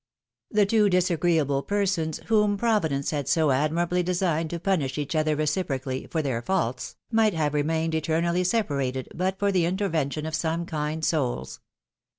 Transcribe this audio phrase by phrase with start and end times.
[0.49, 6.07] The two disagreeable persons, whom Providence had so admirably designed to punish each other reciprocally
[6.07, 9.39] for their faults, might have remained eternally separated but PHILOMi^NE^S MARRIAGES.
[9.39, 11.59] 323 for the intervention of some kind souls.